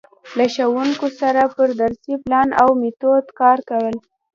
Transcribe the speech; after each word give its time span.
له 0.37 0.45
ښـوونکو 0.53 1.07
سره 1.19 1.41
پر 1.55 1.69
درسي 1.81 2.13
پـلان 2.23 2.49
او 2.61 2.69
میتود 2.81 3.25
کـار 3.39 3.59
کول. 3.69 3.95